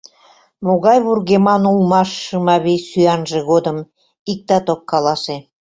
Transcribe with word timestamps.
Могай 0.65 0.97
вургеман 1.05 1.63
улмаш 1.71 2.09
Шымавий 2.25 2.79
сӱанже 2.89 3.39
годым— 3.49 3.77
иктат 4.31 4.65
ок 4.73 4.81
каласе. 4.91 5.37